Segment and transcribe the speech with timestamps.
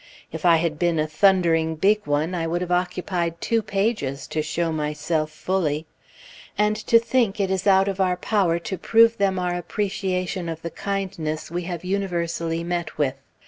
[0.31, 4.41] If I had been a thundering big one, I would have occupied two pages to
[4.41, 5.85] show myself fully.
[6.57, 10.63] And to think it is out of our power to prove them our appreciation of
[10.63, 13.13] the kindness we have universally met with!